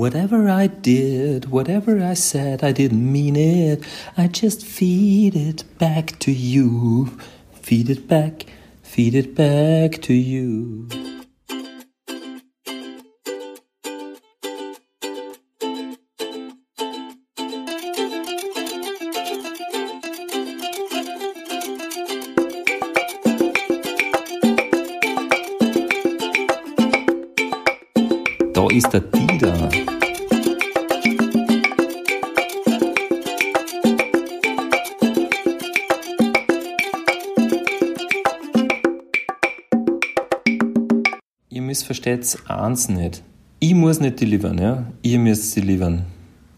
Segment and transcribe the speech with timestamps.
[0.00, 3.84] Whatever I did, whatever I said, I didn't mean it.
[4.16, 7.18] I just feed it back to you.
[7.52, 8.46] Feed it back,
[8.82, 10.88] feed it back to you.
[28.72, 29.68] Ist der Dieter.
[41.48, 43.22] Ihr missversteht eins nicht.
[43.58, 44.86] Ich muss nicht delivern, ja?
[45.02, 46.06] Ihr müsst delivern.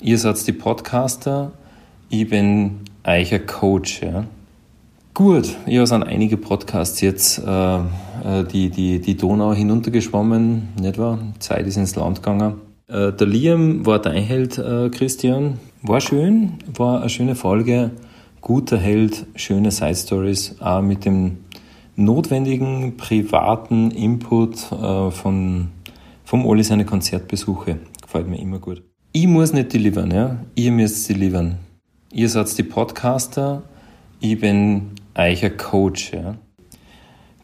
[0.03, 1.53] Ihr seid die Podcaster,
[2.11, 4.27] ich bin euer Coach, ja?
[5.15, 7.83] Gut, ja, sind einige Podcasts jetzt äh, äh,
[8.51, 11.19] die, die, die Donau hinuntergeschwommen, nicht wahr?
[11.39, 12.55] Zeit ist ins Land gegangen.
[12.89, 15.61] Äh, der Liam war dein Held, äh, Christian.
[15.83, 17.91] War schön, war eine schöne Folge.
[18.41, 21.45] Guter Held, schöne Side Stories, auch mit dem
[21.95, 25.69] notwendigen privaten Input äh, von,
[26.25, 27.81] vom Oli seine Konzertbesuche.
[28.01, 28.83] Gefällt mir immer gut.
[29.13, 30.39] Ich muss nicht delivern, ja?
[30.55, 31.57] Ihr müsst delivern.
[32.11, 33.63] Ihr seid die Podcaster,
[34.21, 36.13] ich bin euer Coach.
[36.13, 36.37] Ja.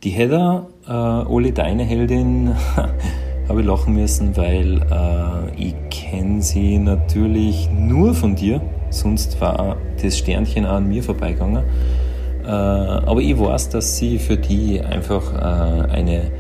[0.05, 2.55] Die Heather, äh, Oli, deine Heldin,
[3.49, 9.77] habe ich lachen müssen, weil äh, ich kenne sie natürlich nur von dir, sonst war
[10.03, 11.65] das Sternchen auch an mir vorbeigegangen.
[12.45, 16.31] Äh, aber ich weiß, dass sie für die einfach äh, eine,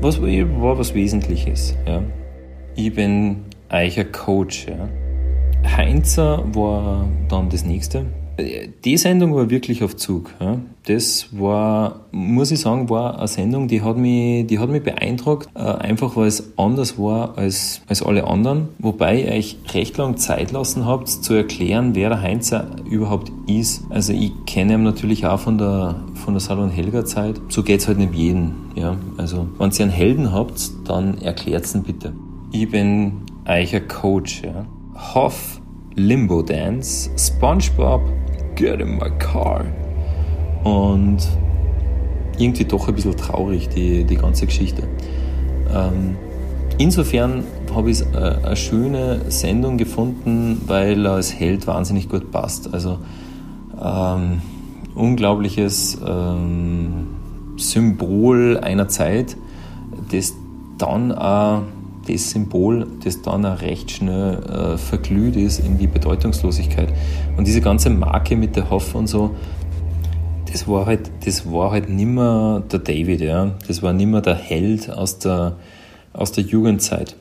[0.00, 1.74] was war was Wesentliches.
[1.86, 2.02] Ja.
[2.76, 4.66] Ich bin euer Coach.
[4.68, 4.88] Ja.
[5.76, 8.06] Heinzer war dann das nächste.
[8.84, 10.30] Die Sendung war wirklich auf Zug.
[10.40, 10.58] Ja.
[10.86, 15.48] Das war, muss ich sagen, war eine Sendung, die hat mich, die hat mich beeindruckt,
[15.54, 18.68] äh, einfach weil es anders war als, als alle anderen.
[18.78, 23.82] Wobei ihr euch recht lang Zeit lassen habt, zu erklären, wer der Heinzer überhaupt ist.
[23.90, 27.40] Also ich kenne ihn natürlich auch von der, von der Salon Helga Zeit.
[27.48, 28.52] So geht's halt nicht jedem.
[28.76, 28.96] Ja.
[29.16, 32.12] Also, wenn ihr einen Helden habt, dann erklärt's ihn bitte.
[32.52, 33.12] Ich bin
[33.46, 34.42] euer Coach.
[34.42, 34.64] Ja.
[35.14, 35.60] Hoff,
[35.94, 38.02] Limbo Dance, SpongeBob,
[38.58, 39.64] Get in my car.
[40.64, 41.18] Und
[42.38, 44.82] irgendwie doch ein bisschen traurig, die, die ganze Geschichte.
[45.72, 46.16] Ähm,
[46.76, 52.74] insofern habe ich äh, eine schöne Sendung gefunden, weil er als Held wahnsinnig gut passt.
[52.74, 52.98] Also
[53.80, 54.42] ähm,
[54.96, 57.06] unglaubliches ähm,
[57.58, 59.36] Symbol einer Zeit,
[60.10, 60.34] das
[60.78, 61.62] dann auch
[62.08, 66.92] das Symbol, das dann auch recht schnell äh, verglüht ist in die Bedeutungslosigkeit.
[67.36, 69.34] Und diese ganze Marke mit der Hoff und so,
[70.50, 73.52] das war halt, das war halt nimmer der David, ja.
[73.66, 75.56] Das war nimmer der Held aus der,
[76.12, 77.16] aus der Jugendzeit.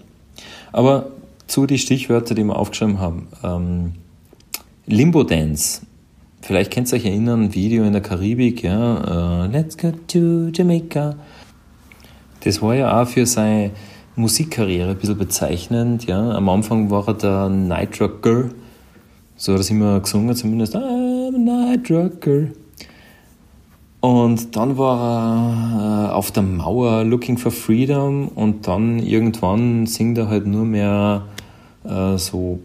[0.72, 1.12] Aber
[1.48, 3.28] zu die Stichwörter, die wir aufgeschrieben haben.
[3.44, 3.94] Ähm,
[4.86, 5.82] Limbo Dance.
[6.42, 9.44] Vielleicht könnt ihr euch erinnern, ein Video in der Karibik, ja.
[9.44, 11.16] Uh, Let's go to Jamaica.
[12.42, 13.72] Das war ja auch für sein
[14.18, 16.06] Musikkarriere ein bisschen bezeichnend.
[16.06, 16.32] Ja.
[16.32, 18.46] Am Anfang war er der Night Rocker,
[19.36, 22.48] so hat er es immer gesungen, zumindest I'm a Night Rocker.
[24.00, 30.18] Und dann war er äh, auf der Mauer Looking for Freedom und dann irgendwann singt
[30.18, 31.26] er halt nur mehr
[31.84, 32.60] äh, so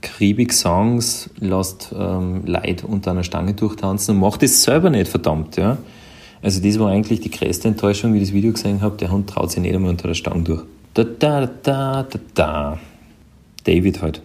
[0.00, 5.56] Karibik-Songs, lässt ähm, Leid unter einer Stange durchtanzen und macht es selber nicht, verdammt.
[5.56, 5.78] Ja.
[6.42, 8.96] Also das war eigentlich die größte Enttäuschung, wie ich das Video gesehen habe.
[8.96, 10.62] Der Hund traut sich nicht einmal unter der Stange durch.
[10.94, 12.78] Da, da, da, da, da.
[13.64, 14.22] David halt.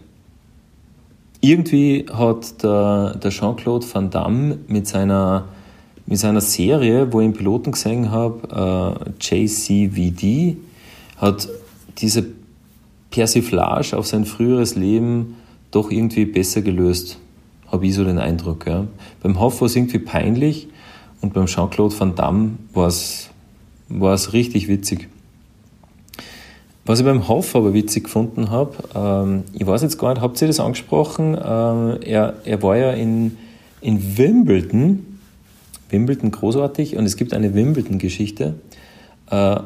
[1.42, 5.46] Irgendwie hat der, der Jean-Claude Van Damme mit seiner,
[6.06, 10.58] mit seiner Serie, wo ich einen Piloten gesehen habe, äh, JCVD,
[11.18, 11.50] hat
[11.98, 12.26] diese
[13.12, 15.36] Persiflage auf sein früheres Leben
[15.72, 17.20] doch irgendwie besser gelöst.
[17.68, 18.66] Habe ich so den Eindruck.
[18.66, 18.88] Ja.
[19.22, 20.68] Beim Hoff war es irgendwie peinlich,
[21.24, 25.08] und beim Jean-Claude Van Damme war es richtig witzig.
[26.86, 30.42] Was ich beim Hoff aber witzig gefunden habe, ähm, ich weiß jetzt gar nicht, habt
[30.42, 31.38] ihr das angesprochen?
[31.42, 33.38] Ähm, er, er war ja in,
[33.80, 35.20] in Wimbledon,
[35.90, 38.56] Wimbledon großartig, und es gibt eine Wimbledon-Geschichte.
[39.32, 39.60] Äh,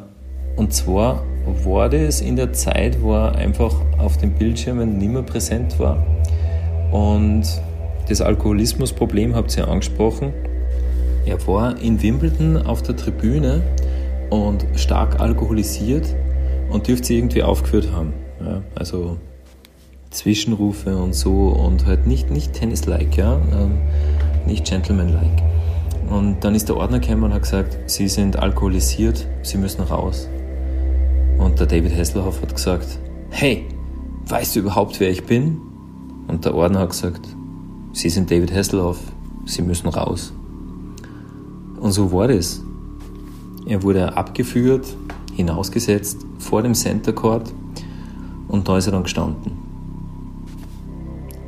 [0.57, 1.23] und zwar
[1.63, 6.05] war das in der Zeit, wo er einfach auf den Bildschirmen nicht mehr präsent war.
[6.91, 7.45] Und
[8.07, 10.33] das Alkoholismusproblem habt ihr angesprochen.
[11.27, 13.61] Er war in Wimbledon auf der Tribüne
[14.29, 16.15] und stark alkoholisiert
[16.69, 18.13] und dürfte sie irgendwie aufgeführt haben.
[18.39, 19.17] Ja, also
[20.09, 23.77] Zwischenrufe und so und halt nicht, nicht Tennis-like, ja, ähm,
[24.45, 25.43] nicht Gentleman-like.
[26.09, 30.29] Und dann ist der Ordner gekommen und hat gesagt, Sie sind alkoholisiert, Sie müssen raus.
[31.37, 32.87] Und der David Hasselhoff hat gesagt,
[33.31, 33.65] hey,
[34.27, 35.59] weißt du überhaupt, wer ich bin?
[36.29, 37.27] Und der Ordner hat gesagt,
[37.91, 38.99] Sie sind David Hasselhoff,
[39.45, 40.31] Sie müssen raus.
[41.79, 42.61] Und so war das.
[43.65, 44.95] Er wurde abgeführt,
[45.35, 47.53] hinausgesetzt vor dem Center Court
[48.47, 49.51] und da ist er dann gestanden.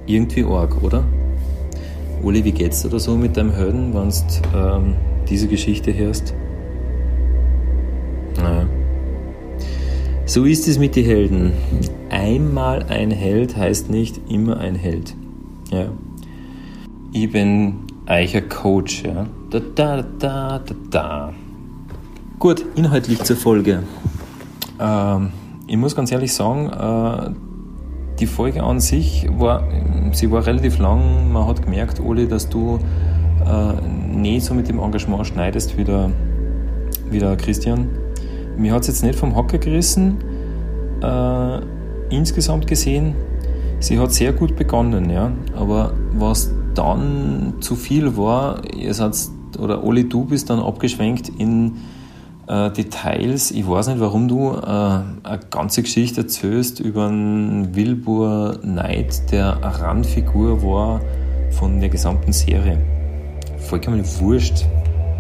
[0.06, 1.04] Irgendwie arg, oder?
[2.22, 4.96] Uli, wie geht's dir da so mit deinem Helden, wenn du ähm,
[5.30, 6.34] diese Geschichte hörst?
[8.36, 8.68] Naja.
[10.26, 11.54] So ist es mit den Helden.
[12.10, 15.16] Einmal ein Held heißt nicht immer ein Held.
[15.72, 15.90] Ja.
[17.14, 19.04] Ich bin Eicher Coach.
[19.04, 19.28] Ja.
[19.52, 21.34] Da, da, da, da, da.
[22.40, 23.84] Gut, inhaltlich zur Folge.
[24.80, 25.32] Ähm,
[25.68, 27.30] ich muss ganz ehrlich sagen, äh,
[28.20, 29.64] die Folge an sich war,
[30.12, 31.32] sie war relativ lang.
[31.32, 32.80] Man hat gemerkt, Oli, dass du
[33.46, 36.10] äh, nicht so mit dem Engagement schneidest wie der,
[37.12, 37.90] wie der Christian.
[38.58, 40.18] Mir hat es jetzt nicht vom Hocker gerissen,
[41.04, 41.60] äh,
[42.10, 43.14] insgesamt gesehen.
[43.80, 45.32] Sie hat sehr gut begonnen, ja.
[45.56, 49.16] Aber was dann zu viel war, ihr seid,
[49.58, 51.78] oder Oli, du bist dann abgeschwenkt in
[52.48, 53.52] äh, Details.
[53.52, 59.58] Ich weiß nicht, warum du äh, eine ganze Geschichte erzählst über einen Wilbur Knight, der
[59.58, 61.02] eine Randfigur war
[61.52, 62.80] von der gesamten Serie.
[63.58, 64.66] Vollkommen wurscht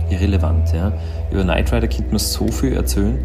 [0.09, 0.73] irrelevant.
[0.73, 0.91] Ja.
[1.31, 3.17] Über Knight Rider könnte man so viel erzählen,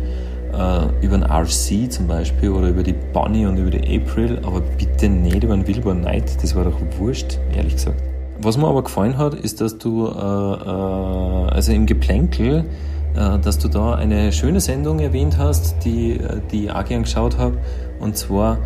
[0.53, 4.61] äh, über den RC zum Beispiel oder über die Bunny und über die April, aber
[4.61, 8.14] bitte nicht über den Wilbur Knight, das war doch wurscht, ehrlich gesagt.
[8.41, 12.65] Was mir aber gefallen hat, ist, dass du, äh, äh, also im Geplänkel,
[13.15, 17.03] äh, dass du da eine schöne Sendung erwähnt hast, die, äh, die ich auch gern
[17.03, 17.59] geschaut habe,
[18.01, 18.59] und zwar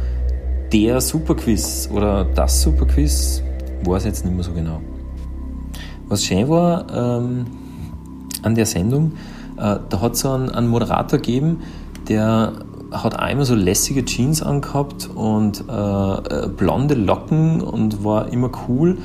[0.73, 3.43] der Superquiz oder das Superquiz,
[3.85, 4.81] weiß jetzt nicht mehr so genau.
[6.09, 7.47] Was schön war, ähm,
[8.43, 9.13] an der Sendung.
[9.57, 11.61] Äh, da hat es einen, einen, Moderator gegeben,
[12.09, 12.53] der
[12.91, 18.99] hat einmal so lässige Jeans angehabt und äh, äh, blonde Locken und war immer cool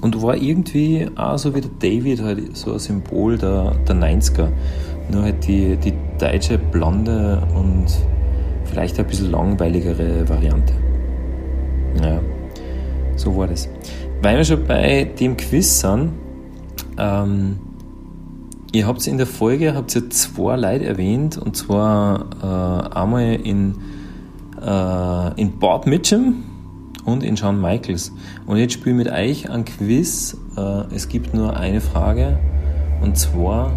[0.00, 4.48] und, war irgendwie auch so wie der David, halt so ein Symbol der, der 90er.
[5.10, 7.86] Nur halt die, die deutsche blonde und
[8.64, 10.72] vielleicht ein bisschen langweiligere Variante.
[12.02, 12.20] Ja,
[13.16, 13.68] so war das.
[14.22, 16.12] Weil wir schon bei dem Quiz sind,
[16.98, 17.56] ähm,
[18.74, 23.76] Ihr habt in der Folge habt ihr zwei Leute erwähnt, und zwar äh, einmal in,
[24.58, 26.42] äh, in Bob Mitchum
[27.04, 28.12] und in Shawn Michaels.
[28.46, 30.36] Und jetzt spiele mit euch ein Quiz.
[30.56, 32.38] Äh, es gibt nur eine Frage,
[33.00, 33.72] und zwar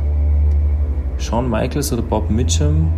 [1.18, 2.94] Shawn Michaels oder Bob Mitchum,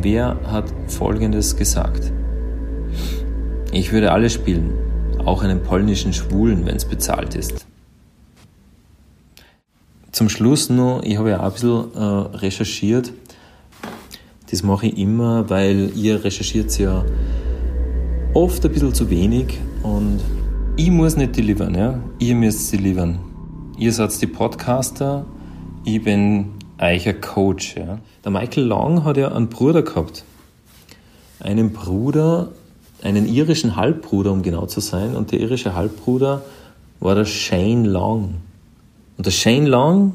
[0.00, 2.12] wer hat Folgendes gesagt?
[3.72, 4.72] Ich würde alle spielen,
[5.24, 7.66] auch einen polnischen Schwulen, wenn es bezahlt ist.
[10.12, 13.12] Zum Schluss noch, ich habe ja auch ein bisschen äh, recherchiert.
[14.50, 17.04] Das mache ich immer, weil ihr recherchiert ja
[18.34, 20.20] oft ein bisschen zu wenig und
[20.76, 22.00] ich muss nicht delivern, ja?
[22.18, 23.18] ihr müsst delivern.
[23.78, 25.26] Ihr seid die Podcaster,
[25.84, 27.76] ich bin euer Coach.
[27.76, 27.98] Ja?
[28.24, 30.24] Der Michael Long hat ja einen Bruder gehabt.
[31.40, 32.48] Einen Bruder,
[33.02, 35.14] einen irischen Halbbruder, um genau zu sein.
[35.14, 36.42] Und der irische Halbbruder
[37.00, 38.36] war der Shane Long.
[39.18, 40.12] Und der Shane Long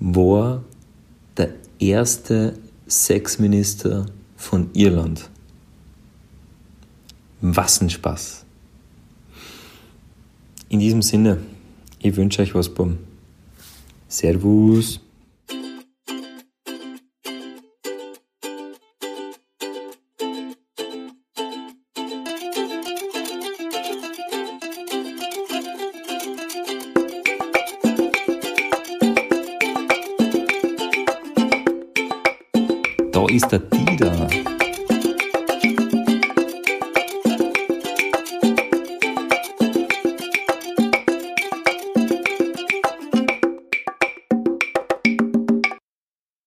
[0.00, 0.62] war
[1.36, 2.54] der erste
[2.88, 5.30] Sexminister von Irland.
[7.40, 8.44] Was ein Spaß.
[10.70, 11.38] In diesem Sinne,
[12.00, 12.98] ich wünsche euch was beim
[14.08, 15.00] Servus.
[33.12, 34.57] Da ist der Dieter.